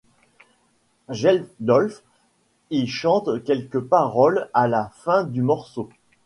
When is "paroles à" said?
3.81-4.67